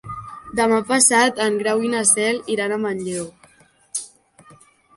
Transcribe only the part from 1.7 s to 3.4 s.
i na Cel iran a Manlleu.